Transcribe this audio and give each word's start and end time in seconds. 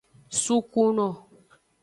Sukuno. 0.43 1.07